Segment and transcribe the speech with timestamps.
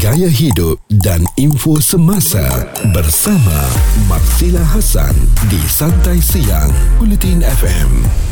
[0.00, 2.40] gaya hidup dan info semasa
[2.96, 3.68] bersama
[4.08, 5.12] Marsila Hasan
[5.52, 8.29] di Santai Siang Bulletin FM.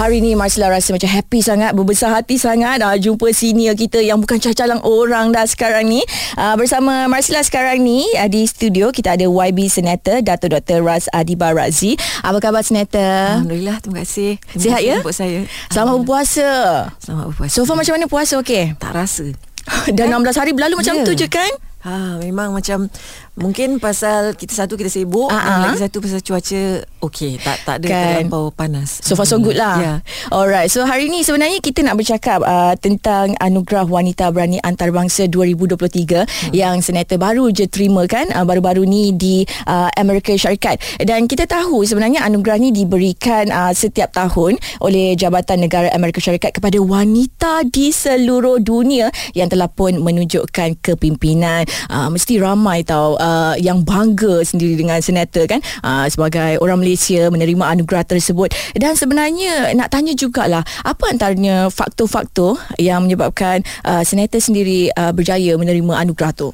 [0.00, 4.24] Hari ni Marsila rasa macam happy sangat Berbesar hati sangat uh, Jumpa senior kita Yang
[4.24, 6.00] bukan cacalang orang dah sekarang ni
[6.40, 10.80] uh, Bersama Marsila sekarang ni uh, Di studio Kita ada YB Senator Dato' Dr.
[10.80, 13.44] Raz Adiba Razi Apa khabar Senator?
[13.44, 14.96] Alhamdulillah Terima kasih terima Sihat ya?
[15.04, 16.48] Untuk saya Selamat berpuasa
[16.96, 18.80] Selamat berpuasa So far macam mana puasa okey?
[18.80, 19.28] Tak rasa
[20.00, 21.04] Dah 16 hari berlalu macam Ya.
[21.04, 21.52] tu je kan?
[21.80, 22.92] Ha, memang macam
[23.40, 25.60] mungkin pasal kita satu kita sibuk Ah, dan ah.
[25.72, 26.62] lagi satu pasal cuaca
[27.08, 28.04] okey tak tak ada Kan.
[28.20, 29.00] terlampau panas.
[29.00, 29.94] So far so good lah Ya.
[30.28, 35.80] Alright So hari ni sebenarnya Kita nak bercakap uh, Tentang Anugerah Wanita Berani Antarabangsa 2023
[35.80, 36.52] hmm.
[36.52, 41.48] Yang senator baru je terima kan uh, Baru-baru ni Di uh, Amerika Syarikat Dan kita
[41.48, 47.64] tahu Sebenarnya anugerah ni diberikan uh, Setiap tahun Oleh Jabatan Negara Amerika Syarikat Kepada wanita
[47.64, 54.34] Di seluruh dunia Yang telah pun Menunjukkan kepimpinan uh, Mesti ramai tau uh, Yang bangga
[54.44, 58.52] sendiri Dengan senator kan uh, Sebagai orang Malaysia Menerima anugerah tersebut.
[58.76, 65.56] Dan sebenarnya Nak tanya jugalah Apa antaranya Faktor-faktor Yang menyebabkan uh, Senator sendiri uh, Berjaya
[65.56, 66.50] menerima anugerah tu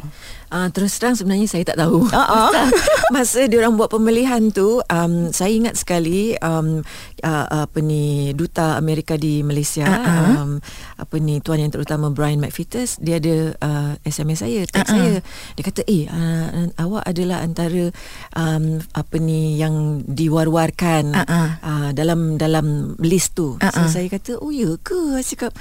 [0.46, 2.06] Uh, terus terang sebenarnya saya tak tahu.
[2.14, 2.70] Ah, ah.
[3.14, 6.86] Masa dia orang buat pemilihan tu, um, saya ingat sekali um,
[7.26, 10.46] uh, apa ni duta Amerika di Malaysia, ah.
[10.46, 10.62] um,
[11.02, 14.94] apa ni tuan yang terutama Brian McFetus, dia ada uh, SMS saya, text ah.
[14.94, 15.14] saya.
[15.58, 17.90] Dia kata, "Eh, uh, awak adalah antara
[18.38, 21.58] um, apa ni yang diwar-warkan ah.
[21.58, 25.52] uh, dalam dalam list tu." Ah, So saya kata, "Oh ya ke?" Saya cakap,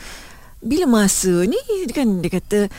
[0.61, 1.58] "Bila masa ni?"
[1.89, 2.69] Kan dia kata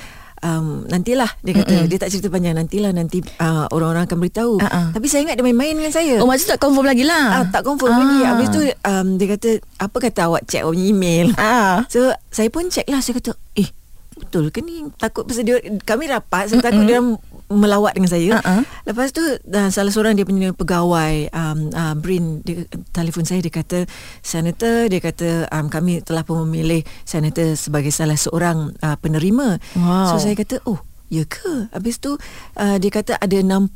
[0.44, 1.88] Um, nantilah dia kata Mm-mm.
[1.88, 4.54] dia tak cerita panjang nantilah nanti uh, orang-orang akan beritahu.
[4.60, 4.86] Ah, ah.
[4.92, 6.20] tapi saya ingat dia main-main dengan saya.
[6.20, 7.40] Oh maksud tak confirm lagi lah?
[7.40, 7.98] Ah, tak confirm Ah.
[8.04, 11.26] lagi habis tu um, dia kata apa kata awak check awak punya email.
[11.40, 11.88] Ah.
[11.88, 13.00] so saya pun check lah.
[13.00, 13.68] Saya kata eh
[14.16, 14.84] betul ke ni?
[14.96, 16.52] Takut pasal dia kami rapat.
[16.52, 18.62] Saya takut dia orang melawat dengan saya ah.
[18.82, 23.54] lepas tu uh, salah seorang dia punya pegawai um, uh, Brin dia telefon saya dia
[23.54, 23.86] kata
[24.20, 30.10] senator dia kata um, kami telah pun memilih senator sebagai salah seorang uh, penerima Wow.
[30.10, 31.70] so saya kata oh Ya ke?
[31.70, 32.18] Habis tu
[32.58, 33.70] uh, dia kata ada 60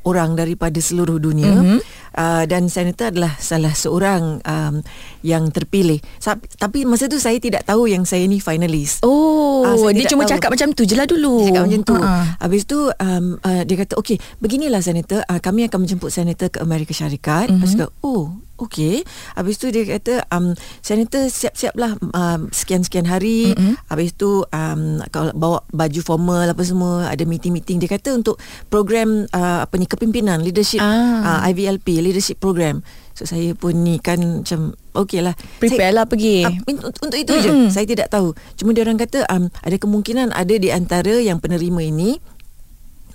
[0.00, 1.60] orang daripada seluruh dunia Mhm.
[1.60, 1.80] mm-hmm.
[2.12, 4.74] Uh, dan senator adalah salah seorang um,
[5.20, 5.98] yang terpilih.
[6.16, 8.98] Sa- tapi masa tu saya tidak tahu yang saya ni finalis.
[9.00, 10.32] Oh Ah, saya Dia cuma tahu.
[10.32, 11.94] cakap macam tu je lah dulu Dia cakap macam tu.
[11.94, 12.24] Ah, ah.
[12.40, 16.58] Habis tu um, uh, dia kata okey, beginilah senator, uh, kami akan menjemput senator ke
[16.58, 17.46] Amerika Syarikat.
[17.46, 17.60] Mm-hmm.
[17.60, 19.08] Lepas tu oh Okey.
[19.32, 23.56] Habis tu dia kata um, senator siap-siaplah um, sekian-sekian hari.
[23.56, 23.88] Mm-hmm.
[23.88, 27.80] Habis tu um, kalau bawa baju formal apa semua, ada meeting-meeting.
[27.80, 28.36] Dia kata untuk
[28.68, 31.40] program uh, apa ni kepimpinan leadership Ah.
[31.40, 32.80] uh, IVLP leadership program.
[33.12, 35.36] So saya pun ni kan macam okey lah.
[35.60, 37.68] Prepare lah pergi Ah, untuk, untuk itu je Mm-mm.
[37.68, 41.80] saya tidak tahu cuma dia orang kata um, ada kemungkinan ada di antara yang penerima
[41.84, 42.16] ini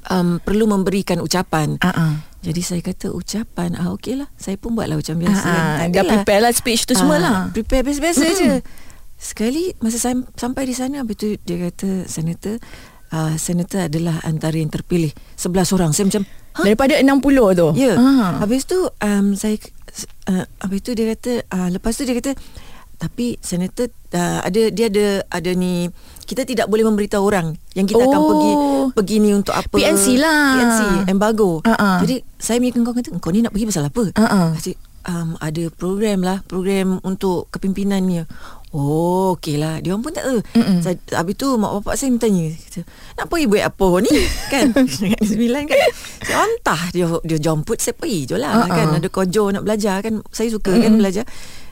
[0.08, 2.22] um, perlu memberikan ucapan ah.
[2.40, 5.76] jadi saya kata ucapan ah okey lah saya pun buatlah macam biasa ah.
[5.82, 5.88] kan.
[5.90, 8.38] Dah prepare lah speech tu semua Ah, lah prepare biasa-biasa Mm-mm.
[8.38, 8.54] je
[9.16, 12.60] sekali masa saya sampai di sana habis tu dia kata senator
[13.16, 17.16] uh, senator adalah antara yang terpilih 11 orang saya macam ha Daripada 60
[17.56, 17.96] tu Ya.
[17.96, 18.44] Ah.
[18.44, 19.56] Habis tu um, saya
[20.28, 22.36] uh, habis tu dia kata uh, lepas tu dia kata
[22.96, 25.92] tapi senator uh, ada dia ada ada ni
[26.24, 28.28] kita tidak boleh memberitahu orang yang kita akan Oh.
[28.32, 28.52] pergi
[28.96, 30.56] pergi ni untuk apa PNC lah.
[30.56, 30.80] PNC
[31.12, 32.00] embargo ah.
[32.00, 34.56] jadi saya punya kawan kata kau ni nak pergi pasal apa ah.
[34.56, 34.80] Kasi,
[35.12, 38.24] um, ada program lah program untuk kepimpinan ni
[38.76, 39.80] Oh okey lah.
[39.80, 40.84] Dia orang pun tak tahu Mm-mm.
[40.84, 42.52] saya, Habis tu mak bapak saya bertanya.
[42.52, 42.80] Kata,
[43.16, 44.12] Nak pergi buat apa ni?
[44.52, 44.66] Kan?
[45.24, 45.80] Sembilan kan.
[46.20, 48.68] Saya antah dia dia jemput Saya pergi je lah Uh-uh.
[48.68, 48.88] kan?
[48.94, 50.20] Ada kojo nak belajar kan.
[50.28, 51.24] Saya suka kan belajar.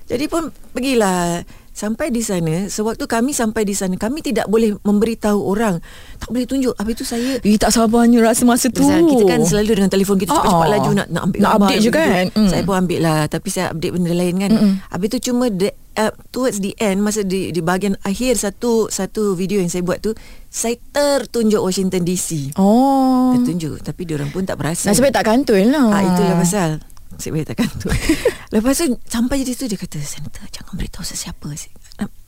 [0.06, 1.44] Jadi pun pergilah.
[1.74, 5.82] Sampai di sana Sewaktu kami sampai di sana Kami tidak boleh memberitahu orang.
[6.16, 6.72] Tak boleh tunjuk.
[6.72, 8.86] Habis tu saya Eh tak sabarnya rasa masa tu.
[8.86, 10.72] Kita kan selalu dengan telefon kita cepat-cepat Ah, ah.
[10.72, 12.26] laju nak nak ambil Nak gambar update je kan?
[12.32, 12.48] Mm.
[12.48, 14.52] Saya pun ambil lah tapi saya update benda lain kan.
[14.54, 14.74] Mm-mm.
[14.86, 19.34] Habis tu cuma the, uh, towards the end masa di di bahagian akhir satu satu
[19.38, 20.14] video yang saya buat tu
[20.50, 22.58] saya tertunjuk Washington DC.
[22.58, 24.90] Oh Tertunjuk tapi dia orang pun tak berasa.
[24.90, 26.70] Nasib baik tak kantoi lah Ah itulah pasal.
[27.14, 27.90] Nasib baik takkan tu.
[28.54, 31.50] Lepas tu sampai di situ dia kata senator jangan beritahu sesiapa.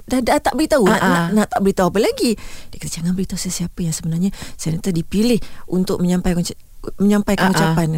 [0.06, 1.10] Dah, dah tak beritahu nak, Ah, ah.
[1.10, 2.38] nak, nak tak beritahu apa lagi
[2.70, 6.46] Dia kata jangan beritahu sesiapa yang sebenarnya Senator dipilih untuk menyampaikan
[7.02, 7.74] menyampaikan Ah, ah.
[7.74, 7.98] ucapan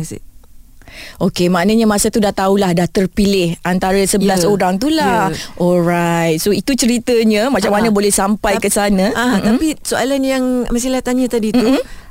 [1.18, 4.48] Okey, maknanya masa tu dah tahulah dah terpilih antara 11 Ya.
[4.48, 5.30] orang tu lah.
[5.30, 5.38] Ya.
[5.58, 6.38] Alright.
[6.38, 7.76] So itu ceritanya macam Ah.
[7.76, 9.12] mana boleh sampai ke sana.
[9.12, 9.46] Ah, Mm-mm.
[9.48, 11.64] tapi soalan yang Masila tanya tadi tu,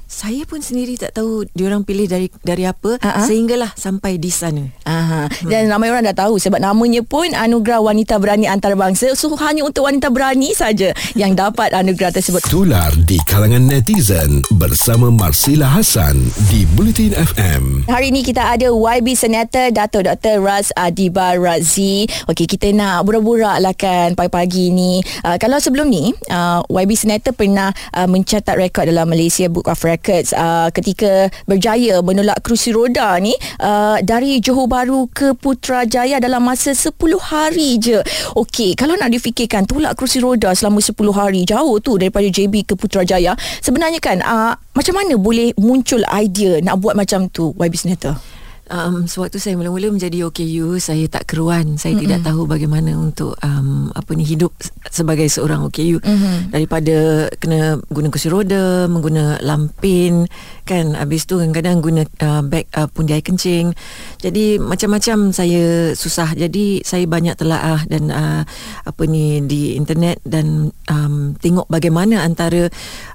[0.07, 3.27] saya pun sendiri tak tahu diorang pilih dari dari apa Ha-ha.
[3.27, 4.63] sehinggalah sampai di sana.
[4.87, 5.27] Aha.
[5.43, 9.19] Dan ramai orang dah tahu sebab namanya pun Anugerah Wanita Berani Antarabangsa.
[9.19, 12.39] So hanya untuk wanita berani saja yang dapat anugerah tersebut.
[12.47, 16.23] Tular di kalangan netizen bersama Marsila Hasan
[16.55, 17.91] di Bulletin FM.
[17.91, 20.39] Hari ini kita ada YB Senator Dato' Dr.
[20.39, 22.07] Raz Adiba Razi.
[22.31, 25.03] Okey, kita nak borak-borak lah kan pagi-pagi ni.
[25.27, 29.83] Uh, kalau sebelum ni, uh, YB Senator pernah uh, mencatat rekod dalam Malaysia Book of
[29.83, 29.96] Records
[30.33, 36.77] uh, ketika berjaya menolak kerusi roda ni uh, dari Johor Bahru ke Putrajaya dalam masa
[36.77, 37.99] 10 hari je.
[38.37, 42.75] Okey, kalau nak difikirkan tolak kerusi roda selama 10 hari jauh tu daripada JB ke
[42.77, 43.33] Putrajaya.
[43.65, 48.36] Sebenarnya kan uh, macam mana boleh muncul idea nak buat macam tu YB Senator?
[48.67, 51.79] Um, sewaktu saya mula-mula menjadi OKU, saya tak keruan.
[51.79, 52.03] Saya mm-hmm.
[52.03, 54.51] tidak tahu bagaimana untuk um, apa ni hidup
[54.91, 56.03] sebagai seorang OKU.
[56.03, 56.37] Mm-hmm.
[56.51, 60.27] Daripada kena guna kursi roda, mengguna lampin,
[60.67, 60.99] kan.
[60.99, 63.71] Habis tu kadang-kadang guna uh, beg uh, pundiai kencing.
[64.19, 66.35] Jadi macam-macam saya susah.
[66.35, 68.43] Jadi saya banyak telaah dan uh,
[68.83, 72.67] apa ni di internet dan um, tengok bagaimana antara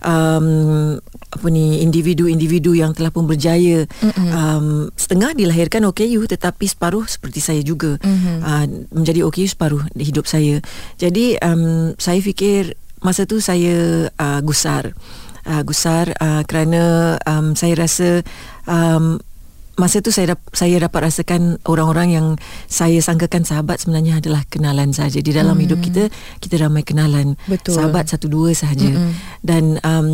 [0.01, 0.95] um,
[1.31, 4.29] apa ni individu-individu yang telah pun berjaya mm-hmm.
[4.31, 8.37] um, setengah dilahirkan OKU tetapi separuh seperti saya juga mm-hmm.
[8.43, 8.65] uh,
[8.95, 10.59] menjadi OKU separuh di hidup saya.
[10.95, 14.93] Jadi um, saya fikir masa tu saya uh, gusar.
[15.41, 18.21] Uh, gusar uh, kerana um, saya rasa
[18.69, 19.17] um,
[19.81, 22.27] masa tu saya dap- saya dapat rasakan orang-orang yang
[22.69, 25.63] saya sangkakan sahabat sebenarnya adalah kenalan saja di dalam hmm.
[25.65, 26.03] hidup kita
[26.37, 27.81] kita ramai kenalan Betul.
[27.81, 29.11] sahabat satu dua sahaja Mm-mm.
[29.41, 30.09] dan um,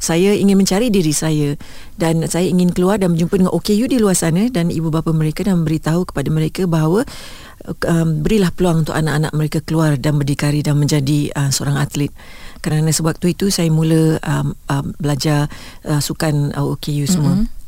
[0.00, 1.58] saya ingin mencari diri saya
[2.00, 5.44] dan saya ingin keluar dan berjumpa dengan OKU di luar sana dan ibu bapa mereka
[5.44, 7.04] dan memberitahu kepada mereka bahawa
[7.68, 12.08] um, berilah peluang untuk anak-anak mereka keluar dan berdikari dan menjadi uh, seorang atlet
[12.60, 15.48] kerana sewaktu itu saya mula um, um, belajar
[15.88, 17.60] uh, sukan uh, OKU semua mm-hmm.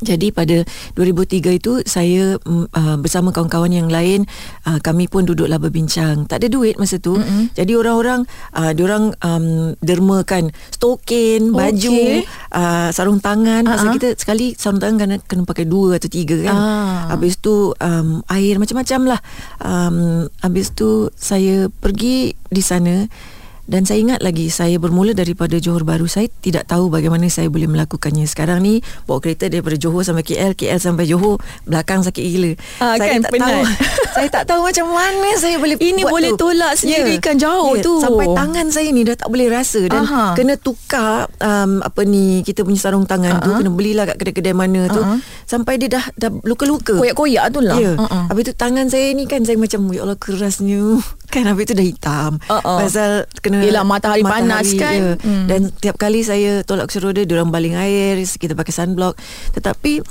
[0.00, 0.64] Jadi pada
[0.96, 4.24] 2003 itu saya uh, bersama kawan-kawan yang lain
[4.64, 6.24] uh, kami pun duduklah berbincang.
[6.24, 7.20] Tak ada duit masa tu.
[7.20, 7.52] Mm-hmm.
[7.52, 8.24] Jadi orang-orang
[8.56, 12.24] uh, diorang um, dermakan stokin, baju,
[12.56, 13.68] uh, sarung tangan.
[13.68, 13.76] Uh-huh.
[13.82, 13.94] Uh-huh.
[14.00, 16.56] kita sekali sarung tangan kena, kena pakai dua atau tiga kan.
[16.56, 17.00] Ah.
[17.12, 19.20] Habis tu um, air macam-macam lah.
[19.60, 23.06] Um, habis tu saya pergi di sana
[23.62, 27.66] dan saya ingat lagi saya bermula daripada Johor Bahru saya tidak tahu bagaimana saya boleh
[27.66, 32.52] melakukannya sekarang ni bawa kereta daripada Johor sampai KL KL sampai Johor belakang sakit gila
[32.78, 33.64] Ah, saya kan, tak tahu penat.
[34.18, 36.40] saya tak tahu macam mana saya boleh Ini buat boleh tu.
[36.42, 37.94] tolak sendiri kan, jauh tu.
[37.98, 40.34] sampai tangan saya ni dah tak boleh rasa dan Aha.
[40.34, 43.46] kena tukar um, apa ni kita punya sarung tangan uh-huh.
[43.46, 45.22] tu kena belilah kat kedai-kedai mana tu Uh-uh.
[45.46, 47.78] sampai dia dah dah luka-luka Koyak-koyak tu lah.
[47.78, 47.94] Ya.
[47.94, 48.04] Uh-uh.
[48.04, 48.24] Uh-uh.
[48.26, 50.98] Habis tu tangan saya ni kan saya macam ya Allah kerasnya.
[51.32, 52.36] Kan habis tu dah hitam.
[52.44, 52.78] Uh-uh.
[52.84, 54.92] Pasal kena Yelah, matahari panas kan.
[54.92, 55.12] Ya.
[55.16, 55.48] Hmm.
[55.48, 59.16] Dan tiap kali saya tolak roda dia orang baling air, kita pakai sunblock.
[59.56, 60.04] Tetapi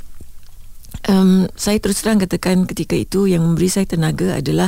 [1.06, 4.66] um, saya terus terang katakan ketika itu yang memberi saya tenaga adalah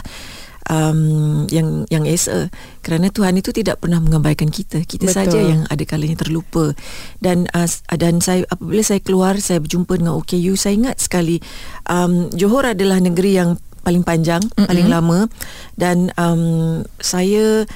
[0.70, 2.48] um, yang yang Esa
[2.80, 5.16] kerana Tuhan itu tidak pernah mengabaikan kita kita Betul.
[5.16, 6.72] saja yang ada kalanya terlupa
[7.20, 11.40] dan uh, dan saya apabila saya keluar saya berjumpa dengan OKU saya ingat sekali
[11.88, 13.50] um, Johor adalah negeri yang
[13.84, 14.66] paling panjang mm-hmm.
[14.66, 15.28] paling lama
[15.76, 17.68] dan um, saya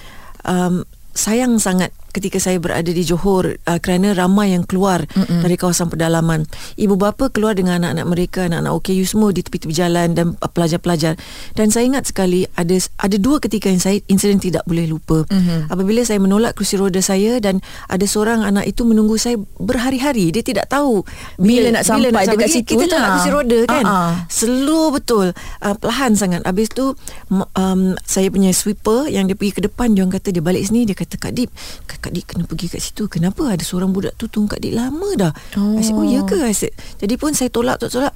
[0.49, 0.83] um,
[1.13, 5.47] sayang sangat ketika saya berada di Johor uh, kerana ramai yang keluar Mm-mm.
[5.47, 6.45] dari kawasan pedalaman.
[6.75, 11.15] Ibu bapa keluar dengan anak-anak mereka, anak-anak OKU semua di tepi-tepi jalan dan uh, pelajar-pelajar.
[11.55, 15.23] Dan saya ingat sekali ada ada dua ketika yang saya insiden tidak boleh lupa.
[15.31, 15.71] Mm-hmm.
[15.71, 20.35] Apabila saya menolak kerusi roda saya dan ada seorang anak itu menunggu saya berhari-hari.
[20.35, 21.07] Dia tidak tahu
[21.39, 23.01] Bila nak sampai dekat Dia- situ Kita tak lah.
[23.01, 23.85] nak kerusi roda kan.
[23.87, 24.13] Uh-uh.
[24.27, 25.27] Slow betul.
[25.63, 26.43] Uh, perlahan sangat.
[26.43, 26.99] Habis tu
[27.31, 30.89] um, saya punya sweeper yang dia pergi ke depan dia orang kata dia balik sini
[30.89, 31.51] dia kata Kak Dip,
[31.87, 33.05] Kak, Kak Dip kena pergi kat situ.
[33.05, 35.33] Kenapa ada seorang budak tu tunggu Kak Dip lama dah.
[35.61, 35.77] Oh.
[35.77, 36.41] Oh, oh ya ke?
[36.57, 38.15] Said, Jadi pun saya tolak tolak tolak.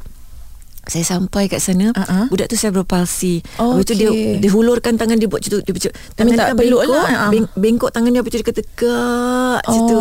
[0.83, 2.27] Saya sampai kat sana Uh-uh.
[2.27, 4.11] Budak tu palsy Oh, Habis tu dia.
[4.11, 6.99] Dia hulurkan tangan dia buat macam tu Dia macam Tangan minta dia kan peluk bengkok
[7.07, 9.73] lah, beng, Bengkok tangan dia Macam dia kata Kak Oh.
[9.79, 9.99] Situ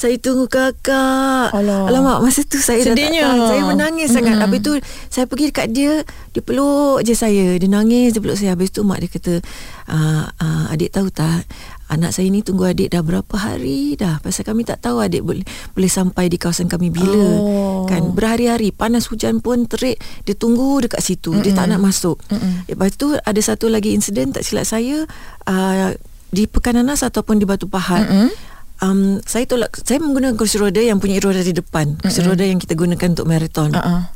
[0.00, 1.92] Saya tunggu kakak Alah.
[1.92, 3.20] Alamak masa tu saya Sedihnya.
[3.20, 4.16] dah tak tahan Saya menangis mm-hmm.
[4.16, 4.36] sangat.
[4.40, 4.72] Habis tu
[5.12, 5.92] Saya pergi dekat dia
[6.32, 9.34] Dia peluk je saya Dia nangis Dia peluk saya Habis tu mak dia kata
[9.92, 11.44] uh, uh, Adik tahu tak
[11.84, 15.44] Anak saya ni tunggu adik dah berapa hari dah Pasal kami tak tahu adik boleh
[15.76, 17.12] boleh sampai di kawasan kami bila
[17.44, 17.84] Oh.
[17.84, 21.44] Kan berhari-hari panas hujan pun terik Dia tunggu dekat situ Mm-mm.
[21.44, 22.64] Dia tak nak masuk Mm-mm.
[22.66, 25.04] Lepas tu ada satu lagi insiden tak silap saya
[25.44, 25.92] uh,
[26.32, 28.28] Di Pekananas ataupun di Batu Pahat Mm-mm.
[28.80, 32.56] um, Saya tolak Saya menggunakan kursi roda yang punya roda di depan Kursi roda yang
[32.56, 34.08] kita gunakan untuk maraton Uh-uh.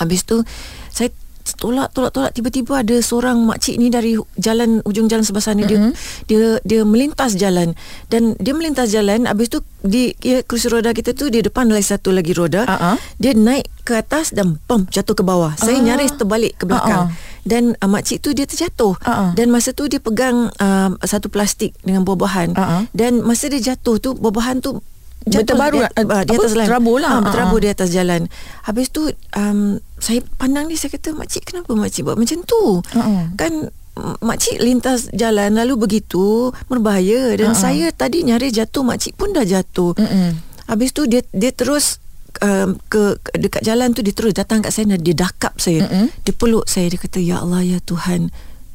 [0.00, 0.40] Habis tu
[0.88, 1.12] saya
[1.52, 5.68] tolak tolak tolak tiba-tiba ada seorang makcik ni dari jalan ujung jalan sebelah sana mm-hmm.
[5.68, 5.78] dia
[6.24, 7.76] dia dia melintas jalan
[8.08, 11.84] dan dia melintas jalan habis tu di ya, kursi roda kita tu di depan lagi
[11.84, 12.96] satu lagi roda uh-huh.
[13.20, 15.84] dia naik ke atas dan pom jatuh ke bawah saya uh-huh.
[15.84, 17.44] nyaris terbalik ke belakang uh-huh.
[17.44, 19.36] dan uh, makcik tu dia terjatuh uh-huh.
[19.36, 22.82] dan masa tu dia pegang uh, satu plastik dengan buah-buahan uh-huh.
[22.96, 24.80] dan masa dia jatuh tu buah-buahan tu
[25.24, 26.66] jatuh baru di, uh, di atas jalan.
[26.68, 27.10] Terabur lah.
[27.16, 28.20] Ha, terabur di atas jalan.
[28.68, 32.84] Habis tu um, saya pandang dia saya kata makcik kenapa makcik buat macam tu?
[32.84, 33.24] Uh-huh.
[33.40, 33.72] Kan
[34.20, 37.62] makcik lintas jalan lalu begitu berbahaya dan uh-huh.
[37.62, 39.96] saya tadi nyari jatuh makcik pun dah jatuh.
[39.96, 40.30] Uh-huh.
[40.68, 42.02] Habis tu dia dia terus
[42.42, 45.88] um, ke, ke dekat jalan tu dia terus datang kat saya dan dia dakap saya.
[45.88, 46.08] Uh-huh.
[46.20, 48.28] Dia peluk saya dia kata ya Allah ya Tuhan.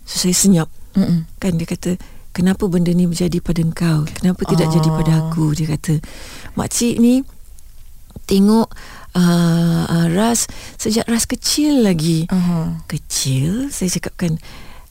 [0.09, 0.69] So, saya senyap.
[0.97, 1.29] Uh-huh.
[1.37, 1.99] Kan dia kata
[2.31, 4.05] kenapa benda ni berjadi pada engkau?
[4.19, 4.73] Kenapa tidak uh.
[4.77, 5.53] jadi pada aku?
[5.57, 5.99] Dia kata
[6.55, 7.21] makcik ni
[8.29, 8.69] tengok
[9.17, 10.45] uh, uh, ras
[10.77, 12.29] sejak ras kecil lagi.
[12.29, 12.77] Uh-huh.
[12.85, 14.37] Kecil saya cakapkan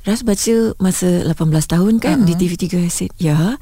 [0.03, 1.35] ras baca masa 18
[1.71, 2.29] tahun kan uh-huh.
[2.29, 3.57] di TV3 asyik ya.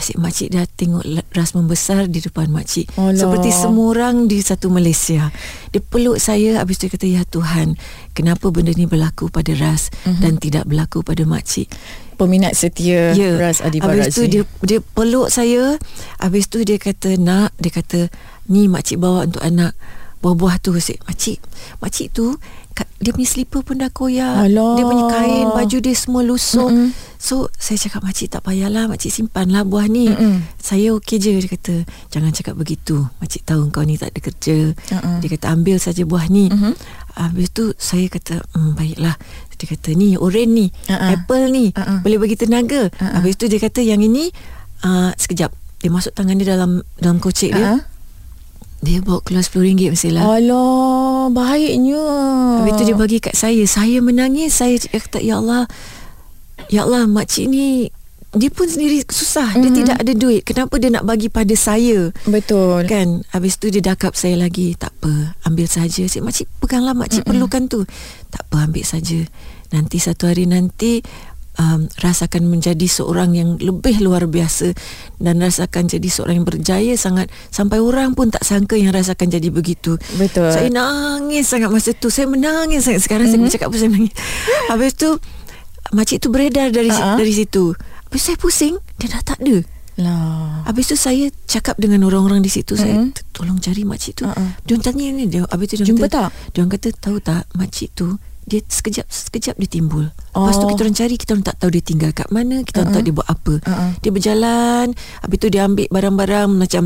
[0.00, 1.04] Asyik makcik dah tengok
[1.36, 2.88] ras membesar di depan makcik.
[2.96, 3.12] Alah.
[3.12, 5.28] Seperti semua orang di satu Malaysia.
[5.68, 7.76] Dia peluk saya habis tu kata ya Tuhan,
[8.16, 10.24] kenapa benda ni berlaku pada ras uh-huh.
[10.24, 11.68] dan tidak berlaku pada makcik?
[12.20, 13.40] peminat setia yeah.
[13.40, 15.80] Ras Adiba Habis tu dia, dia peluk saya
[16.20, 18.12] Habis tu dia kata Nak Dia kata
[18.52, 19.72] Ni makcik bawa untuk anak
[20.20, 21.40] Buah-buah tu Cik, Makcik
[21.80, 22.36] Makcik tu
[23.00, 24.76] Dia punya slipper pun dah koyak Alah.
[24.76, 26.90] Dia punya kain Baju dia semua lusuh Mm-mm.
[27.20, 30.44] So saya cakap Makcik tak payahlah Makcik simpanlah buah ni Mm-mm.
[30.60, 31.74] Saya okey je Dia kata
[32.12, 35.16] Jangan cakap begitu Makcik tahu kau ni tak ada kerja Mm-mm.
[35.24, 36.72] Dia kata ambil saja buah ni mm-hmm.
[37.16, 39.16] Habis tu saya kata mm, Baiklah
[39.60, 41.20] dia kata ni oren ni uh-uh.
[41.20, 42.00] apple ni uh-uh.
[42.00, 43.20] boleh bagi tenaga uh-uh.
[43.20, 44.32] habis tu dia kata yang ini
[44.80, 45.52] uh, sekejap
[45.84, 47.84] dia masuk tangan dia dalam dalam kocek uh-uh.
[47.84, 47.84] dia
[48.80, 52.00] dia bawa keluar RM10 mestilah Alah Baiknya
[52.60, 55.64] Habis tu dia bagi kat saya Saya menangis Saya kata Ya Allah
[56.68, 57.90] Ya Allah makcik ni
[58.30, 59.62] dia pun sendiri susah mm-hmm.
[59.62, 59.78] dia mhm.
[59.82, 60.42] tidak ada duit.
[60.46, 62.14] Kenapa dia nak bagi pada saya?
[62.30, 62.86] Betul.
[62.86, 63.26] Kan?
[63.34, 66.06] Habis tu dia dakap saya lagi tak apa ambil saja.
[66.06, 67.30] Cik makcik peganglah makcik mm-hmm.
[67.34, 67.82] perlukan tu.
[68.30, 69.18] Tak apa ambil saja.
[69.74, 71.02] Nanti satu hari nanti
[71.60, 74.72] um, rasakan menjadi seorang yang lebih luar biasa
[75.20, 79.52] dan rasakan jadi seorang yang berjaya sangat sampai orang pun tak sangka yang rasakan jadi
[79.52, 83.44] begitu betul saya nangis sangat masa tu saya menangis sangat sekarang mm-hmm.
[83.44, 84.16] saya bercakap apa saya menangis
[84.72, 85.10] habis tu
[85.92, 87.20] makcik tu beredar dari uh-huh.
[87.20, 87.76] dari situ
[88.10, 89.62] Habis saya pusing Dia dah tak ada
[90.00, 90.66] lah.
[90.66, 93.14] Habis tu saya cakap dengan orang-orang di situ mm-hmm.
[93.14, 94.50] Saya tolong cari makcik tu uh-uh.
[94.66, 96.30] Dia tanya ni dia, Habis tu dia Jumpa kata, tak?
[96.56, 98.18] Dia kata tahu tak makcik tu
[98.50, 100.10] dia sekejap sekejap dia timbul.
[100.34, 100.42] Oh.
[100.42, 100.70] Lepas tu oh.
[100.74, 102.96] kita orang cari kita orang tak tahu dia tinggal kat mana, kita orang uh-uh.
[102.98, 103.54] tak dia buat apa.
[103.62, 103.90] Uh-uh.
[104.02, 104.86] Dia berjalan,
[105.22, 106.84] habis tu dia ambil barang-barang macam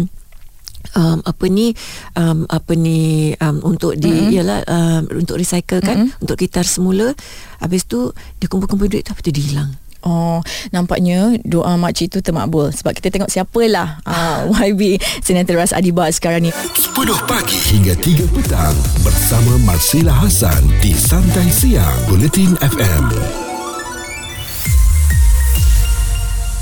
[0.93, 1.73] um, apa ni
[2.21, 4.35] um, apa ni um, untuk di mm-hmm.
[4.37, 6.21] ialah um, untuk recycle kan, mm-hmm.
[6.21, 7.17] untuk kitar semula.
[7.65, 9.73] Habis tu dia kumpul-kumpul duit tu habis tu dia hilang.
[10.05, 15.73] Oh, nampaknya doa makcik tu termakbul sebab kita tengok siapalah uh, ah, YB Senator Ras
[15.73, 16.51] Adiba sekarang ni.
[16.53, 16.93] 10
[17.25, 23.54] pagi hingga 3 petang bersama Marsila Hasan di Santai Siang Bulletin FM.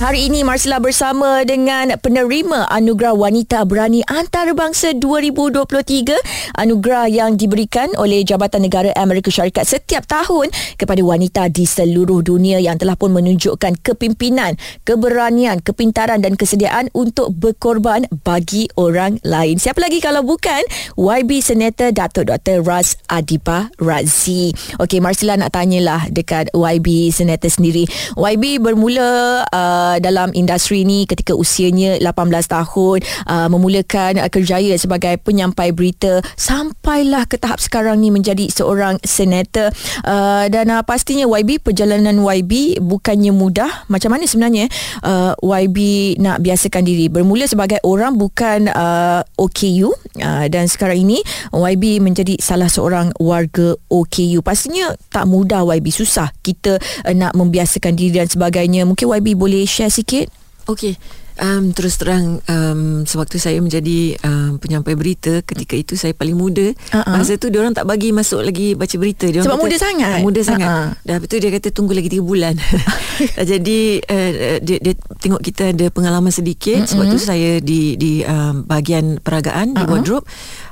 [0.02, 8.26] Hari ini Marsila bersama dengan penerima Anugerah Wanita Berani Antarabangsa 2023 anugerah yang diberikan oleh
[8.26, 13.78] Jabatan Negara Amerika Syarikat setiap tahun kepada wanita di seluruh dunia yang telah pun menunjukkan
[13.78, 19.62] kepimpinan, keberanian, kepintaran dan kesediaan untuk berkorban bagi orang lain.
[19.62, 20.66] Siapa lagi kalau bukan
[20.98, 22.66] YB Senator Datuk Dr.
[22.66, 24.50] Raz Adiba Razi.
[24.82, 27.86] Okey Marsila nak tanyalah dekat YB Senator sendiri.
[28.18, 34.72] YB bermula uh, Uh, dalam industri ini ketika usianya 18 tahun uh, memulakan uh, kerjaya
[34.80, 39.68] sebagai penyampai berita sampailah ke tahap sekarang ni menjadi seorang senator.
[40.00, 43.88] Uh, dan uh, pastinya YB perjalanan YB bukannya mudah.
[43.92, 44.72] Macam mana sebenarnya
[45.04, 45.78] uh, YB
[46.22, 47.12] nak biasakan diri?
[47.12, 51.20] Bermula sebagai orang bukan uh, OKU uh, dan sekarang ini
[51.52, 57.92] YB menjadi salah seorang warga OKU pastinya tak mudah YB susah kita uh, nak membiasakan
[57.98, 58.86] diri dan sebagainya.
[58.86, 60.26] Mungkin YB boleh share share sikit?
[60.70, 60.94] Okey.
[61.42, 66.70] Um, terus terang um, sewaktu saya menjadi um, penyampai berita ketika itu saya paling muda
[66.94, 67.18] uh-uh.
[67.18, 70.18] masa tu dia orang tak bagi masuk lagi baca berita dia sebab kata, muda sangat
[70.22, 70.88] muda sangat uh-uh.
[71.02, 72.54] dah betul dia kata tunggu lagi 3 bulan
[73.50, 74.30] jadi uh,
[74.62, 76.90] dia, dia tengok kita ada pengalaman sedikit uh-uh.
[76.94, 79.82] sebab tu saya di di um, bahagian peragaan uh-uh.
[79.82, 80.26] di wardrobe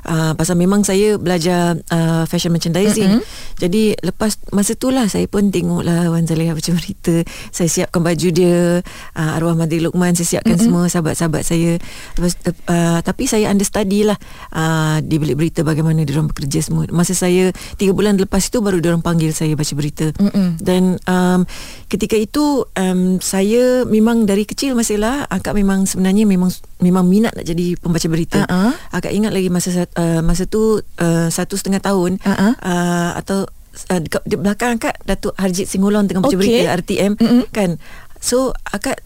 [0.07, 3.59] uh, pasal memang saya belajar uh, fashion merchandising uh-uh.
[3.59, 8.27] jadi lepas masa tu lah saya pun tengoklah Wan Zaliha baca berita saya siapkan baju
[8.31, 8.79] dia
[9.19, 11.81] uh, arwah Madri Luqman saya siapkan semua sahabat-sahabat saya
[12.17, 12.33] Lepas,
[12.69, 14.17] uh, tapi saya understudy lah
[14.53, 18.61] uh, di bilik berita bagaimana dia orang bekerja semua masa saya tiga bulan lepas itu
[18.61, 20.61] baru dia orang panggil saya baca berita Mm-mm.
[20.61, 21.43] dan um,
[21.89, 26.51] ketika itu um, saya memang dari kecil masalah akak memang sebenarnya memang
[26.81, 28.73] memang minat nak jadi pembaca berita uh-uh.
[28.91, 32.53] akak ingat lagi masa uh, masa tu uh, satu setengah tahun uh-uh.
[32.59, 33.47] uh, atau
[33.91, 36.41] uh, di, belakang akak Datuk Harjit Singolon tengah baca okay.
[36.41, 37.43] berita RTM mm-hmm.
[37.53, 37.79] kan
[38.21, 39.01] so akak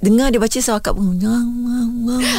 [0.00, 1.12] dengar dia baca so akak pun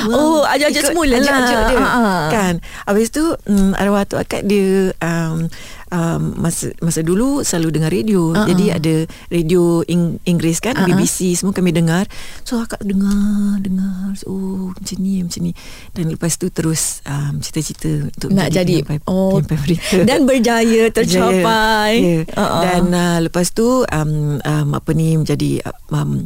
[0.10, 2.26] oh ajak-ajak semula lah ajak dia uh-huh.
[2.34, 2.54] kan
[2.90, 5.46] habis tu um, arwah tu akak dia um,
[5.94, 8.50] um, masa masa dulu selalu dengar radio uh-huh.
[8.50, 8.96] jadi ada
[9.30, 10.90] radio Ing- Inggeris kan uh-huh.
[10.90, 12.10] BBC semua kami dengar
[12.42, 15.54] so akak dengar dengar oh macam ni macam ni
[15.94, 19.38] dan lepas tu terus um, cita-cita untuk nak jadi penyampai, oh
[20.10, 22.26] dan berjaya tercapai berjaya.
[22.26, 22.40] Yeah.
[22.42, 22.62] Uh-huh.
[22.66, 25.62] dan uh, lepas tu um, um, apa ni menjadi
[25.94, 26.26] um,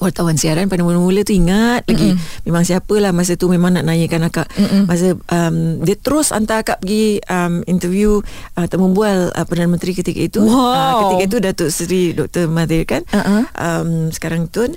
[0.00, 1.90] wartawan siaran pada mula-mula tu ingat Mm-mm.
[1.90, 2.10] lagi
[2.44, 4.84] memang siapalah masa tu memang nak naikkan akak Mm-mm.
[4.88, 8.20] masa um, dia terus hantar akak pergi um, interview
[8.56, 10.52] uh, temu bual uh, Perdana Menteri ketika itu wow.
[10.52, 12.48] uh, ketika itu Datuk Seri Dr.
[12.48, 13.44] Mahathir kan uh-huh.
[13.56, 14.68] um, sekarang tu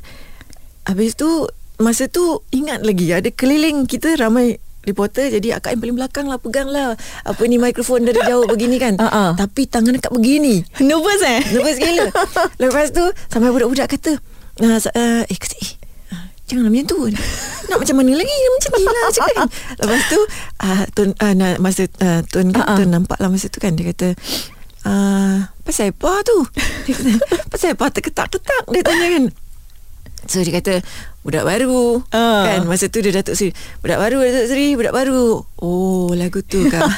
[0.87, 1.47] habis tu
[1.79, 6.39] masa tu ingat lagi ada keliling kita ramai reporter jadi akak yang paling belakang lah
[6.39, 6.95] pegang lah
[7.27, 9.35] apa ni mikrofon dari jauh begini kan uh-uh.
[9.35, 12.07] tapi tangan akak begini nervous eh nervous gila
[12.63, 14.17] lepas tu sampai budak-budak kata
[14.61, 15.71] uh, uh, eh kata eh
[16.49, 16.99] Jangan macam tu.
[17.69, 18.33] Nak macam mana lagi?
[18.33, 19.47] Macam ni lah cakap kan.
[19.85, 20.19] Lepas tu
[20.65, 22.77] uh, Tun, uh, Masa uh, Tun uh-uh.
[22.81, 23.77] Tun nampak lah masa tu kan.
[23.77, 24.17] Dia kata
[24.89, 26.37] uh, Pasal apa tu.
[26.89, 27.11] Dia kata
[27.53, 29.23] Pasal apa terketak-ketak Dia tanya kan
[30.27, 30.83] So dia kata
[31.19, 32.43] Budak baru uh.
[32.47, 36.67] Kan Masa tu dia Datuk Seri Budak baru Datuk Seri Budak baru Oh lagu tu
[36.71, 36.83] kan.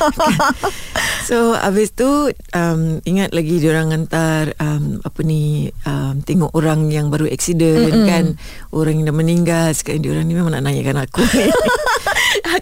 [1.30, 7.10] So habis tu um, Ingat lagi orang hantar um, Apa ni um, Tengok orang yang
[7.14, 8.08] baru accident Mm-mm.
[8.10, 8.26] kan
[8.74, 11.22] Orang yang dah meninggal Sekarang orang ni memang nak naikkan aku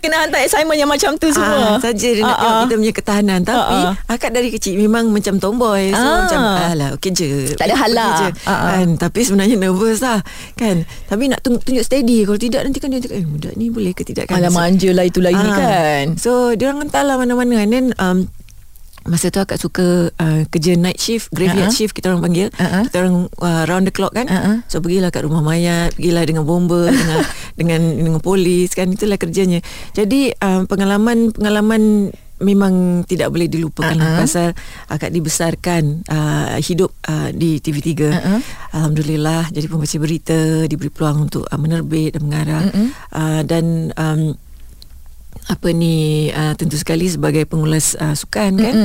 [0.03, 2.41] Kena hantar assignment yang macam tu semua ah, Saja dia nak uh-uh.
[2.41, 3.93] tengok kita punya ketahanan Tapi uh-uh.
[4.09, 6.25] akak dari kecil Memang macam tomboy So uh.
[6.25, 6.39] macam
[6.73, 8.69] Alah okey je Tak ada hal lah uh-uh.
[8.73, 8.87] kan?
[8.97, 10.23] Tapi sebenarnya nervous lah
[10.57, 13.91] Kan Tapi nak tunjuk, tunjuk steady Kalau tidak nanti kan dia Eh budak ni boleh
[13.93, 15.37] ke tidak kan Alah manja lah itulah uh.
[15.37, 18.31] ini kan So dia orang hantar lah mana-mana And then um,
[19.07, 21.77] Masa tu akak suka uh, kerja night shift, graveyard uh-huh.
[21.77, 22.47] shift kita orang panggil.
[22.51, 22.83] Uh-huh.
[22.89, 24.27] Kita orang uh, round the clock kan.
[24.27, 24.55] Uh-huh.
[24.67, 27.19] So pergilah kat rumah mayat, pergilah dengan bomba dengan
[27.55, 29.63] dengan dengan polis kan itulah kerjanya.
[29.95, 34.19] Jadi uh, pengalaman pengalaman memang tidak boleh dilupakan uh-huh.
[34.23, 34.55] pasal
[34.87, 37.91] akak dibesarkan uh, hidup uh, di TV3.
[37.99, 38.39] Uh-huh.
[38.75, 42.63] Alhamdulillah jadi pembaca berita, diberi peluang untuk uh, menerbit dan mengarah.
[42.67, 42.87] Uh-huh.
[43.11, 44.35] Uh, dan um,
[45.49, 48.75] apa ni uh, tentu sekali sebagai pengulas uh, sukan kan?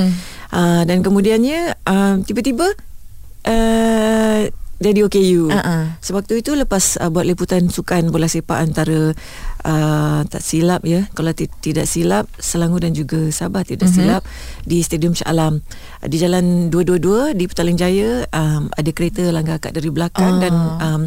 [0.55, 2.73] Uh, dan kemudiannya uh, tiba-tiba
[3.45, 4.41] uh,
[4.83, 5.97] jadi OKU uh-uh.
[6.03, 9.15] sebab tu itu lepas uh, buat liputan sukan bola sepak antara
[9.65, 13.97] uh, tak silap ya kalau t- tidak silap Selangor dan juga Sabah tidak uh-huh.
[13.97, 14.23] silap
[14.63, 15.65] di Stadium Shah Alam
[16.05, 20.41] di jalan 222 di Petaling Jaya um, ada kereta langgar akak dari belakang uh.
[20.41, 21.03] dan um,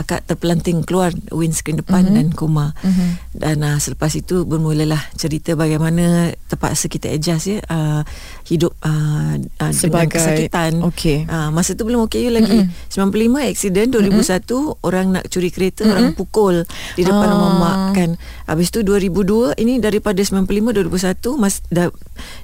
[0.00, 2.16] akak terpelanting keluar windscreen depan uh-huh.
[2.16, 3.10] dan koma uh-huh.
[3.36, 8.02] dan uh, selepas itu bermulalah cerita bagaimana terpaksa kita adjust ya uh,
[8.48, 11.28] hidup uh, uh, Sebagai, dengan kesakitan okay.
[11.28, 13.12] uh, masa tu belum OKU lagi uh-huh.
[13.12, 14.66] 95 accident 2001 uh-huh.
[14.88, 15.92] orang nak curi kereta uh-huh.
[15.92, 16.64] orang pukul
[16.96, 17.32] di depan uh.
[17.36, 18.10] rumah mak kan
[18.46, 21.90] habis tu 2002 ini daripada 95 2001 mas dah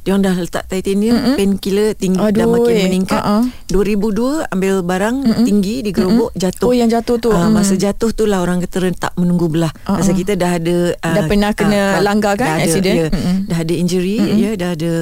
[0.02, 1.36] dia orang dah letak titanium mm-hmm.
[1.38, 3.44] painkiller tinggi Aduh, dah makin meningkat uh-uh.
[3.70, 5.46] 2002 ambil barang mm-hmm.
[5.46, 6.42] tinggi di gerobok mm-hmm.
[6.42, 9.70] jatuh oh yang jatuh tu uh, masa jatuh tu lah orang kata tak menunggu belah
[9.86, 10.02] uh-uh.
[10.02, 13.08] masa kita dah ada uh, dah pernah kena uh, langgar kan dah accident ada, ya,
[13.14, 13.38] mm-hmm.
[13.46, 14.42] dah ada injury mm-hmm.
[14.42, 14.92] ya dah ada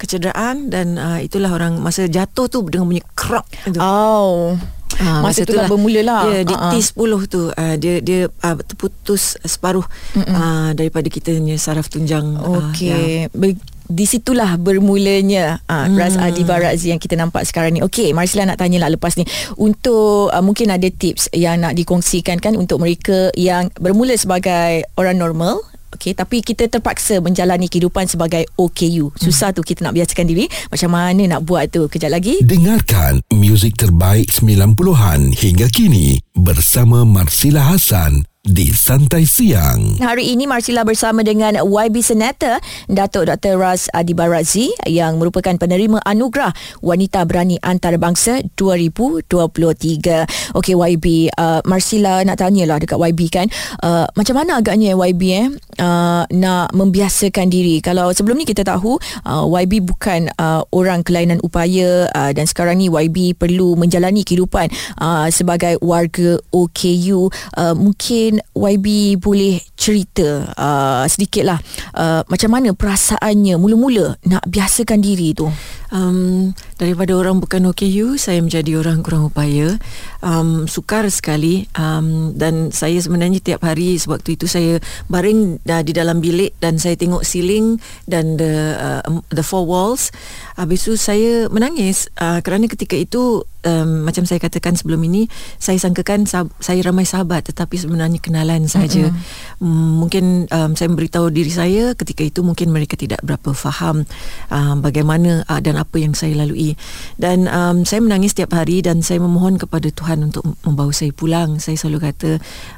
[0.00, 3.44] kecederaan dan uh, itulah orang masa jatuh tu dengan bunyi krok
[3.76, 4.56] oh
[4.98, 6.72] Ha, masa, masa tu lah bermula lah ya, di uh-uh.
[6.74, 9.86] T10 tu uh, dia dia uh, terputus separuh
[10.18, 13.54] uh, daripada kita punya saraf tunjang okey uh,
[13.88, 15.96] di situlah bermulanya uh, hmm.
[15.96, 17.80] Raz Adiba Razi yang kita nampak sekarang ni.
[17.80, 19.24] Okey, Marsila nak tanya lah lepas ni.
[19.56, 25.16] Untuk uh, mungkin ada tips yang nak dikongsikan kan untuk mereka yang bermula sebagai orang
[25.16, 25.64] normal
[25.98, 29.10] Okay, tapi kita terpaksa menjalani kehidupan sebagai OKU.
[29.18, 29.56] Susah hmm.
[29.58, 30.46] tu kita nak biasakan diri.
[30.70, 31.90] Macam mana nak buat tu?
[31.90, 32.38] Kejap lagi.
[32.38, 39.98] Dengarkan muzik terbaik 90-an hingga kini bersama Marsila Hasan di Santai Siang.
[39.98, 43.58] Hari ini Marsila bersama dengan YB Senator Datuk Dr.
[43.58, 50.54] Raz Adibarazi yang merupakan penerima anugerah Wanita Berani Antarabangsa 2023.
[50.54, 53.50] Okey YB, uh, Marsila nak tanyalah dekat YB kan,
[53.82, 55.50] uh, macam mana agaknya YB eh
[55.82, 57.82] uh, nak membiasakan diri.
[57.82, 62.78] Kalau sebelum ni kita tahu uh, YB bukan uh, orang kelainan upaya uh, dan sekarang
[62.78, 64.70] ni YB perlu menjalani kehidupan
[65.02, 67.34] uh, sebagai warga OKU.
[67.58, 71.56] Uh, mungkin YB boleh cerita uh, sedikitlah
[71.96, 75.48] uh, macam mana perasaannya mula-mula nak biasakan diri tu.
[75.88, 79.80] Um, daripada orang bukan OKU, saya menjadi orang kurang upaya.
[80.20, 85.96] Um, sukar sekali um, dan saya sebenarnya tiap hari sewaktu itu saya baring uh, di
[85.96, 90.12] dalam bilik dan saya tengok ceiling dan the uh, the four walls.
[90.60, 95.78] Habis itu saya menangis uh, kerana ketika itu um, macam saya katakan sebelum ini saya
[95.80, 99.08] sangkakan sah- saya ramai sahabat tetapi sebenarnya kenalan saja.
[99.08, 99.62] Mm-hmm.
[99.64, 104.04] Um, mungkin um, saya memberitahu diri saya ketika itu mungkin mereka tidak berapa faham
[104.50, 106.74] um, bagaimana uh, dan apa yang saya lalui.
[107.14, 111.62] Dan um, saya menangis setiap hari dan saya memohon kepada Tuhan untuk membawa saya pulang.
[111.62, 112.30] Saya selalu kata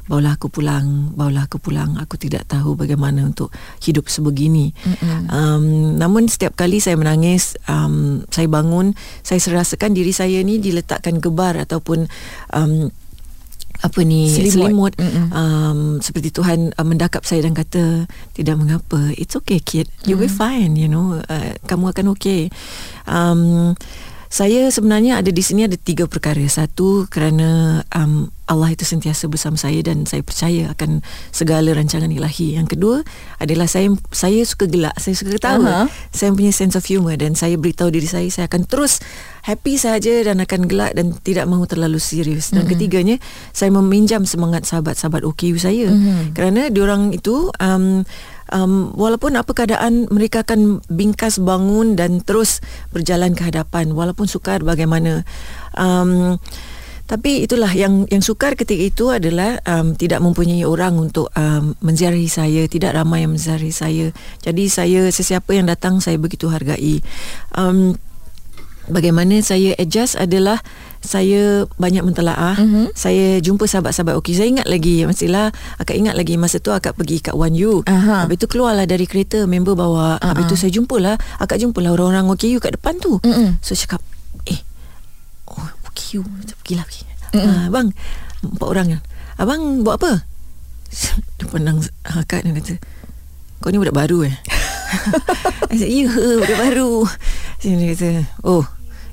[0.05, 1.97] bawalah aku pulang bawalah aku pulang.
[1.97, 3.49] Aku tidak tahu bagaimana untuk
[3.81, 4.71] hidup sebegini.
[5.31, 8.93] Um, namun setiap kali saya menangis um, saya bangun
[9.25, 12.05] saya serasakan diri saya ni diletakkan gebar ataupun
[12.53, 12.93] um,
[13.81, 14.93] apa ni Selimut.
[14.93, 14.93] selimut,
[15.33, 18.05] um, seperti Tuhan uh, mendakap saya dan kata
[18.37, 22.53] tidak mengapa it's okay kid you will be fine you know uh, kamu akan okay
[23.09, 23.73] um,
[24.31, 26.39] saya sebenarnya ada di sini ada tiga perkara.
[26.47, 31.03] Satu kerana um, Allah itu sentiasa bersama saya dan saya percaya akan
[31.35, 32.55] segala rancangan ilahi.
[32.55, 33.03] Yang kedua
[33.43, 35.67] adalah saya saya suka gelak, saya suka ketawa.
[35.67, 35.91] Aha.
[36.15, 39.03] Saya punya sense of humor dan saya beritahu diri saya saya akan terus
[39.41, 42.53] happy saja dan akan gelak dan tidak mahu terlalu serius.
[42.53, 42.71] Dan mm-hmm.
[42.71, 43.15] ketiganya
[43.51, 45.89] saya meminjam semangat sahabat-sahabat OKU saya.
[45.89, 46.37] Mm-hmm.
[46.37, 48.05] Kerana diorang itu um,
[48.53, 52.59] um, walaupun apa keadaan mereka akan bingkas bangun dan terus
[52.91, 55.23] berjalan ke hadapan walaupun sukar bagaimana
[55.79, 56.37] um,
[57.09, 62.31] tapi itulah yang yang sukar ketika itu adalah um, tidak mempunyai orang untuk um, menziarahi
[62.31, 67.03] saya tidak ramai yang menziarahi saya jadi saya sesiapa yang datang saya begitu hargai
[67.51, 67.99] um,
[68.89, 70.63] bagaimana saya adjust adalah
[71.01, 72.57] saya banyak mentelaah.
[72.61, 72.85] Mm-hmm.
[72.93, 74.37] Saya jumpa sahabat-sahabat okey.
[74.37, 75.49] Saya ingat lagi mestilah
[75.81, 77.81] akak ingat lagi masa tu akak pergi kat One U.
[77.89, 78.29] Aha.
[78.29, 80.21] Habis tu keluarlah dari kereta member bawa.
[80.21, 80.29] Uh-huh.
[80.29, 83.17] Habis tu saya jumpalah akak jumpalah orang-orang OKU kat depan tu.
[83.25, 83.57] Mm-mm.
[83.65, 84.01] So cakap
[84.45, 84.61] eh
[85.49, 86.21] oh OKU
[86.61, 87.03] pergilah pergi.
[87.31, 87.89] Uh, bang
[88.45, 89.01] empat orang kan.
[89.41, 90.21] Abang buat apa?
[91.41, 92.77] Dia pandang akak dan kata
[93.61, 94.35] kau ni budak baru eh.
[95.71, 97.05] I said, ya budak baru.
[97.61, 98.09] Dia kata,
[98.41, 98.65] oh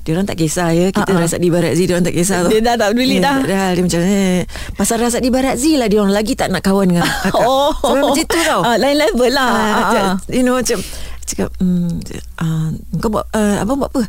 [0.09, 1.21] dia orang tak kisah ya kita uh-huh.
[1.21, 2.49] Ah, rasa di Barat Z dia orang tak kisah tu.
[2.49, 3.45] Dia dah tak peduli dah.
[3.45, 4.41] Tak dah dia macam eh
[4.73, 7.35] pasal rasa di Barat Z lah dia orang lagi tak nak kawan dengan akak.
[7.45, 7.69] Oh.
[7.77, 8.61] Sampai macam tu tau.
[8.65, 9.49] Ah, lain level lah.
[9.53, 10.15] Ah, Ah, macam, ah.
[10.33, 10.81] you know macam
[11.29, 12.01] cakap hmm,
[12.41, 14.03] uh, kau buat uh, abang buat apa?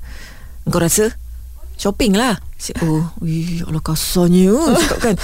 [0.72, 1.12] Kau rasa
[1.76, 2.40] shopping lah.
[2.56, 5.14] Cakap, oh, wih, Allah kasarnya cakap kan.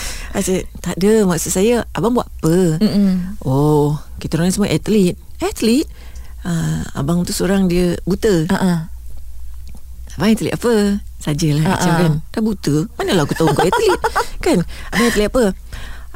[0.45, 2.85] Said, tak ada maksud saya abang buat apa?
[2.85, 3.41] Mm-mm.
[3.49, 5.17] Oh, kita orang semua atlet.
[5.41, 5.89] Atlet?
[6.45, 8.45] Uh, abang tu seorang dia buta.
[8.53, 8.93] Ah.
[10.17, 10.73] Abang atlet apa?
[11.21, 11.99] Sajalah Ah, macam ah.
[12.01, 12.13] kan.
[12.33, 12.75] Dah buta.
[12.97, 14.01] Manalah aku tahu kau atlet.
[14.47, 14.59] kan?
[14.91, 15.45] Abang atlet apa?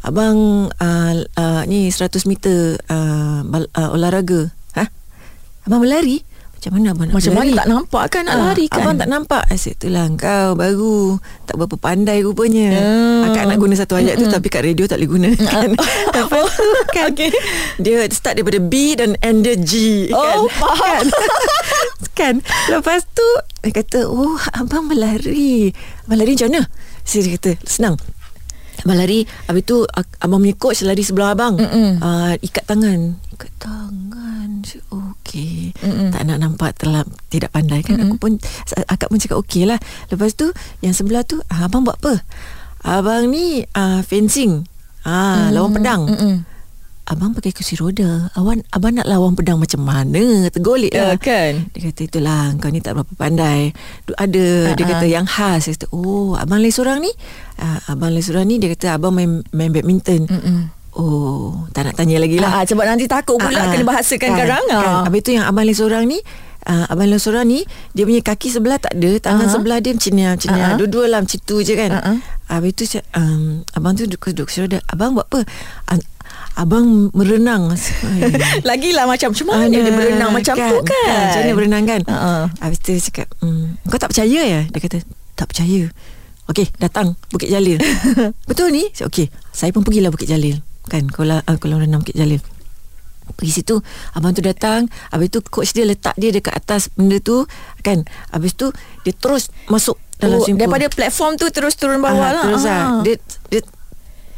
[0.01, 0.39] Abang
[0.73, 4.49] uh, uh, ni 100 meter uh, bal- uh, olahraga.
[4.73, 4.89] Ha?
[5.69, 6.25] Abang berlari?
[6.61, 7.49] Macam mana abang nak Macam berlari?
[7.49, 8.77] mana tak nampak kan nak Ah, lari kan?
[8.79, 9.43] Abang tak nampak.
[9.49, 11.17] Asyik itulah Kau baru.
[11.43, 12.69] Tak berapa pandai rupanya.
[12.71, 12.85] Ya.
[13.25, 15.73] Akak nak guna satu ayat tu Tapi kat radio tak boleh guna kan?
[16.13, 17.33] Lepas tu kan Okey.
[17.79, 19.73] Dia start daripada B Dan end dia G
[20.11, 20.37] Oh, kan?
[20.53, 21.05] faham.
[22.13, 22.35] kan?
[22.73, 23.25] Lepas tu
[23.59, 25.73] Dia kata Oh abang berlari.
[26.05, 26.63] Abang lari macam mana?
[27.03, 27.97] Saya kata Senang.
[28.81, 29.25] Abang lari.
[29.45, 31.57] Habis tu Abang punya coach lari sebelah abang.
[31.57, 34.51] Uh, Ikat tangan Ikat tangan
[34.93, 35.73] Okey.
[36.13, 38.37] Tak nak nampak terlalu Tidak pandai kan Aku pun
[38.85, 39.81] Akak pun cakap okey lah.
[40.07, 42.21] Lepas tu Yang sebelah tu ah, Abang buat apa?
[42.81, 44.65] Abang ni uh, Fencing.
[45.03, 46.05] Ah, Lawan pedang.
[46.05, 46.37] Mm-mm.
[47.05, 48.29] Abang pakai kursi roda.
[48.33, 50.47] Awan, Abang nak lawan pedang macam mana?
[50.49, 51.17] Tergolek Ya lah.
[51.17, 51.69] kan?
[51.73, 53.73] Dia kata itulah Kau ni tak berapa pandai.
[54.15, 54.93] Ada Dia Ha-ha.
[54.97, 55.65] kata yang khas.
[55.65, 57.13] Saya kata Oh abang lain seorang ni?
[57.57, 60.25] Uh, Abang lain seorang ni Dia kata abang main, main badminton.
[60.25, 60.61] Mm-mm.
[60.93, 63.71] Oh Tak nak tanya lagi lah Ah, sebab nanti takut pula Ah, ah.
[63.71, 64.65] kena bahasakan kan, karang.
[64.67, 64.77] kan.
[64.77, 65.01] ah.
[65.05, 66.19] Habis tu yang abang lain seorang ni
[66.65, 69.51] uh, Abang lain seorang ni Dia punya kaki sebelah tak ada Tangan Ah.
[69.51, 70.75] sebelah dia macam ni Macam ni ah.
[70.75, 72.19] Dua-dua lah macam tu je kan ah.
[72.49, 75.47] Habis tu um, Abang tu duduk, duduk kursi roda Abang buat apa
[75.89, 76.09] An-
[76.53, 77.71] Abang merenang.
[78.69, 81.07] Lagilah macam Macam mana dia berenang macam tu kan?
[81.25, 82.33] Macam mana berenang kan Ha-ha.
[82.61, 84.99] Habis tu dia cakap mm, Kau tak percaya ya Dia kata
[85.35, 85.87] Tak percaya
[86.47, 87.79] Okey datang Bukit Jalil
[88.51, 90.59] Betul ni Okey Saya pun pergilah Bukit Jalil
[90.91, 92.43] Kan Kolam, uh, kolam renang Bukit Jalil
[93.31, 93.79] Pergi situ
[94.11, 97.47] Abang tu datang Habis tu coach dia letak dia Dekat atas benda tu
[97.81, 102.13] Kan Habis tu Dia terus masuk dalam Oh, swimming daripada platform tu terus turun bawah
[102.21, 102.45] Ah, lah.
[102.45, 103.01] Terus lah Ah.
[103.01, 103.15] Dia,
[103.47, 103.61] dia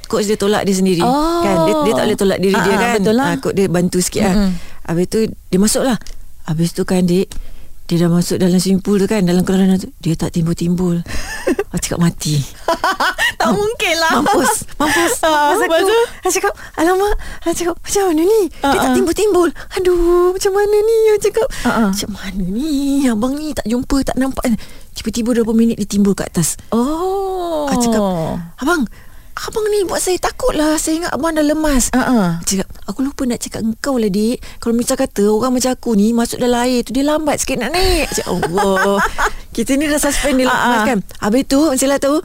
[0.05, 1.41] coach dia tolak dia sendiri Oh.
[1.41, 3.27] kan dia, dia tak boleh tolak diri Ah, dia ah, kan betul lah.
[3.27, 4.53] Ah, coach dia bantu sikit lah Mm-mm.
[4.85, 5.97] habis tu dia masuk lah
[6.45, 7.27] habis tu kan dik
[7.93, 9.93] dia dah masuk dalam swimming pool tu kan dalam kolam renang tu.
[10.01, 11.05] Dia tak timbul-timbul.
[11.77, 12.41] Aku cakap mati.
[13.43, 14.23] Tak mungkin lah.
[14.23, 15.13] Mampus Mampus.
[15.27, 15.99] Ah, Mampus lepas aku tu?
[16.23, 17.15] Aku cakap Alamak.
[17.43, 18.41] Aku cakap Macam mana ni?
[18.47, 18.95] Dia Ah, tak ah.
[18.95, 19.49] timbul-timbul.
[19.75, 20.99] Aduh Macam mana ni?
[21.11, 21.89] Aku cakap Ah, ah.
[21.91, 22.71] Macam mana ni?
[23.11, 24.47] Abang ni tak jumpa Tak nampak.
[24.95, 26.55] Tiba-tiba berapa minit Dia timbul kat atas.
[26.71, 27.67] Oh.
[27.67, 28.03] Aku cakap
[28.63, 28.87] Abang
[29.33, 30.77] Abang ni buat saya takut lah.
[30.77, 31.89] Saya ingat abang dah lemas.
[31.93, 34.39] Aku cakap Aku lupa nak cakap engkau lah dik.
[34.61, 37.73] Kalau misal kata Orang macam aku ni Masuk dalam air tu Dia lambat sikit nak
[37.73, 38.13] naik.
[38.13, 39.01] Cakap Allah.
[39.57, 40.99] Kita ni dah suspend dia lemas kan.
[41.25, 42.21] Habis tu Masih tahu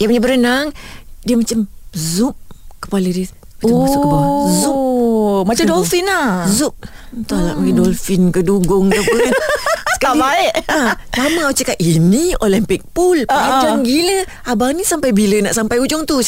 [0.00, 0.74] Dia punya berenang
[1.22, 2.34] Dia macam Zup
[2.82, 3.30] Kepala dia.
[3.62, 4.50] Betul masuk ke bawah.
[4.58, 4.74] Zup.
[4.74, 6.50] Oh Macam dolphin lah.
[6.50, 6.74] Zup.
[7.14, 7.78] Entahlah hmm.
[7.78, 9.18] dolphin ke dugong ke apa
[10.02, 10.52] Tak baik.
[10.66, 10.80] ha,
[11.16, 14.18] Lama aku cakap Ini Olympic pool Ah, Panjang gila.
[14.44, 16.18] Abang ni sampai bila Nak sampai ujung tu?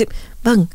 [0.40, 0.70] Bang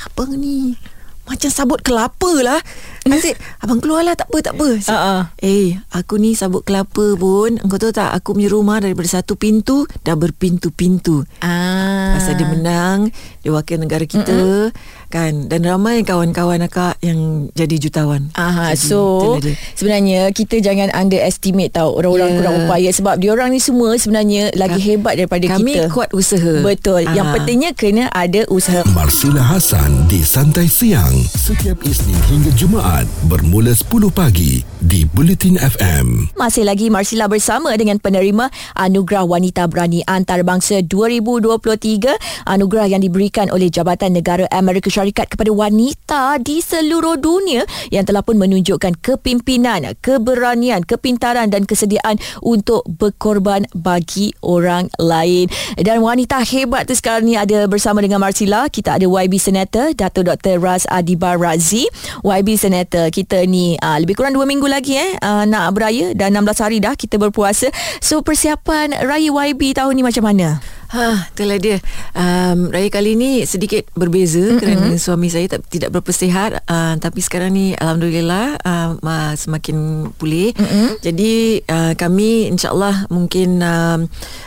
[0.00, 0.78] Abang ni
[1.24, 2.62] Macam sabut kelapa lah
[3.10, 5.22] Asyik Abang keluar lah Tak apa tak apa Cik, Ah, ah.
[5.36, 9.84] Eh aku ni sabut kelapa pun Engkau tahu tak Aku punya rumah Daripada satu pintu
[10.00, 12.14] Dah berpintu-pintu Ah.
[12.14, 13.08] Pasal dia menang
[13.40, 14.70] Dia wakil negara kita
[15.06, 17.20] Kan Dan ramai kawan-kawan akak Yang
[17.52, 19.00] jadi jutawan Aha, Jadi, so
[19.38, 19.56] dia.
[19.72, 22.36] sebenarnya kita jangan underestimate tau orang-orang Ya.
[22.36, 25.88] kurang upaya sebab diorang ni semua sebenarnya lagi Ka- hebat daripada Kami kita.
[25.88, 27.08] kuat usaha Betul.
[27.08, 27.34] Yang Ah.
[27.34, 28.82] pentingnya kena ada usaha.
[28.88, 36.38] Marsila Hasan di Santai Siang setiap Isnin hingga Jumaat bermula 10 pagi di Bulletin FM.
[36.38, 43.68] Masih lagi Marsila bersama dengan penerima Anugerah Wanita Berani Antarabangsa 2023 anugerah yang diberikan oleh
[43.68, 50.86] Jabatan Negara Amerika Syarikat kepada wanita di seluruh dunia yang telah pun menunjukkan kepimpinan, keberanian,
[50.86, 55.50] kepintaran dan kesediaan untuk berkorban bagi orang lain.
[55.74, 58.70] Dan wanita hebat tu sekarang ni ada bersama dengan Marsila.
[58.70, 60.62] Kita ada YB Senator Dato Dr.
[60.62, 61.90] Raz Adibar Razi.
[62.22, 66.36] YB Senator kita ni uh, lebih kurang 2 minggu lagi eh uh, nak beraya dan
[66.36, 67.72] 16 hari dah kita berpuasa.
[67.98, 70.77] So persiapan raya YB tahun ni macam mana?
[70.88, 71.76] Ha, itulah dia.
[72.12, 74.58] Um, raya kali ni sedikit berbeza mm-hmm.
[74.58, 76.64] kerana suami saya tak, tidak berapa sihat.
[76.64, 79.76] Uh, tapi sekarang ni Alhamdulillah uh, uh, semakin
[80.14, 80.52] pulih.
[80.52, 80.88] Mm-hmm.
[80.98, 84.00] Jadi uh, kami insyaAllah mungkin uh,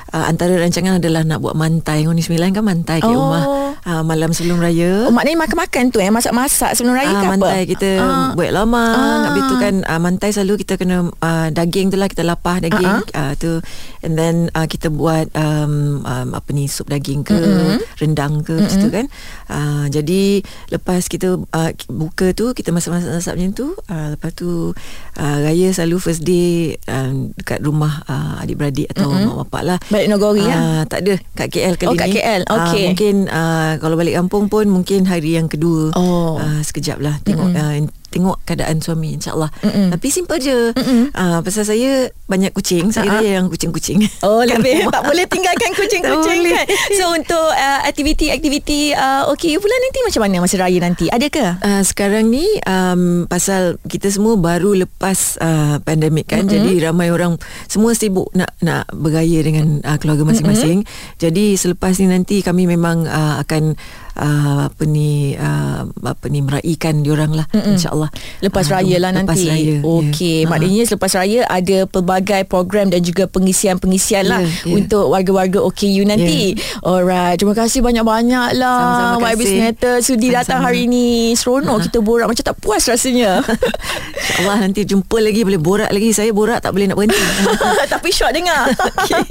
[0.09, 2.03] uh, antara rancangan adalah nak buat mantai.
[2.03, 3.13] Ngoni Sembilan kan mantai kat Oh.
[3.13, 3.43] rumah
[3.83, 5.05] uh, malam sebelum raya.
[5.05, 7.31] Oh, maknanya makan-makan tu eh masak-masak sebelum raya Ah, ke apa?
[7.31, 8.01] mantai kita Ah.
[8.01, 9.05] uh, buat lamang Ah.
[9.05, 12.57] uh, habis tu kan uh, mantai selalu kita kena uh, daging tu lah kita lapah
[12.59, 13.61] daging Ah, uh, tu
[14.01, 17.79] and then uh, kita buat um, um, apa ni sup daging ke Mm-mm.
[17.97, 19.05] rendang ke macam tu kan
[19.47, 24.71] uh, jadi lepas kita uh, buka tu kita masak-masak macam tu uh, lepas tu
[25.17, 29.27] uh, raya selalu first day um, dekat rumah uh, adik-beradik atau Mm-mm.
[29.27, 30.55] mak bapak lah Balik Nogori ya?
[30.55, 32.15] Ah, tak ada kat KL kali Oh, kat ni.
[32.15, 32.41] KL.
[32.47, 32.85] Ah, Okey.
[32.87, 35.91] mungkin uh, kalau balik kampung pun mungkin hari yang kedua.
[35.93, 36.39] Oh.
[36.39, 37.75] Ah, sekejap lah tengok uh,
[38.11, 39.49] tengok keadaan suami insyaallah.
[39.63, 39.87] Mm-mm.
[39.95, 40.75] Tapi simple je.
[41.15, 44.03] Uh, pasal saya banyak kucing, saya raya yang kucing-kucing.
[44.21, 44.93] Oh Kat lebih rumah.
[44.99, 46.65] tak boleh tinggalkan kucing-kucing kan.
[46.99, 51.05] So untuk uh, aktiviti-aktiviti uh, okey bulan nanti macam mana masa raya nanti?
[51.07, 51.45] Ada ke?
[51.63, 56.55] Uh, sekarang ni um, pasal kita semua baru lepas uh, pandemik kan mm-hmm.
[56.55, 57.39] jadi ramai orang
[57.71, 61.17] semua sibuk nak nak bergaya dengan uh, keluarga masing-masing mm-hmm.
[61.21, 63.79] jadi selepas ni nanti kami memang uh, akan
[64.13, 68.09] uh, apa ni uh, apa ni meraihkan diorang lah insyaallah
[68.41, 69.47] Lepas Ah, raya lah lepas nanti.
[69.47, 70.47] raya Okey, ya.
[70.47, 74.73] maknanya selepas raya ada pelbagai program dan juga pengisian-pengisian lah Ya, ya.
[74.73, 76.55] untuk warga-warga OKU nanti.
[76.79, 79.41] Alright, terima kasih banyak-banyak lah YB.
[79.43, 80.67] Senator sudi datang Sama-sama.
[80.71, 81.07] hari ni.
[81.33, 83.43] Seronok kita borak macam tak puas rasanya.
[84.21, 87.17] InsyaAllah nanti jumpa lagi Boleh borak lagi Saya borak tak boleh nak berhenti
[87.93, 88.69] Tapi syok dengar.
[88.71, 89.23] Okey.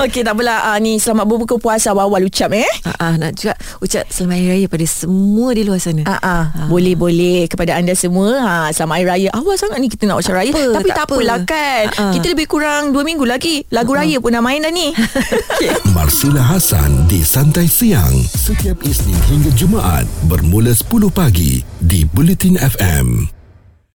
[0.00, 0.58] Okey, tak apalah.
[0.66, 2.68] Ah, ni selamat berbuka puasa awal-awal ucap eh.
[2.84, 6.02] Ah, ah, nak juga ucap selamat hari raya pada semua di luar sana.
[6.06, 6.44] Ah, ah.
[6.66, 8.38] Boleh boleh kepada anda semua.
[8.38, 9.28] Ha selamat hari raya.
[9.34, 10.52] Awal sangat ni kita nak ucap raya.
[10.52, 11.14] apa, Tapi tak tak, apa.
[11.18, 11.84] apalah kan.
[11.92, 12.12] Ah, ah.
[12.14, 13.66] Kita lebih kurang 2 minggu lagi.
[13.68, 14.94] Lagu raya pun dah main dah ni.
[15.58, 15.70] Okey.
[15.90, 23.33] Marsila Hasan di Santai Siang setiap Isnin hingga Jumaat bermula 10 pagi di Bulletin FM.